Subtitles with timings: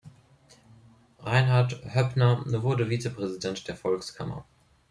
[1.19, 4.45] Reinhard Höppner wurde Vizepräsident der Volkskammer.